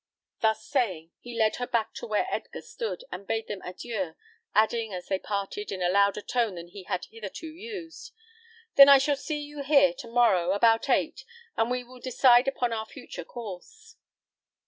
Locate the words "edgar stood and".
2.31-3.27